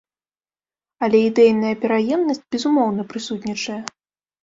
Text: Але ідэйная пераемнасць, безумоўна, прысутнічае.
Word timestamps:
Але 1.09 1.17
ідэйная 1.27 1.75
пераемнасць, 1.85 2.43
безумоўна, 2.59 3.01
прысутнічае. 3.15 3.81